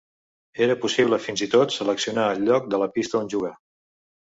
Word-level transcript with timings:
Era 0.67 0.77
possible 0.85 1.19
fins 1.25 1.43
i 1.47 1.49
tot 1.51 1.77
seleccionar 1.77 2.25
el 2.39 2.43
lloc 2.49 2.73
de 2.73 2.83
la 2.87 2.91
pista 2.99 3.23
on 3.23 3.33
jugar. 3.37 3.55